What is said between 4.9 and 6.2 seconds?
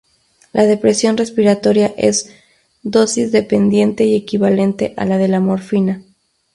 a la de la morfina.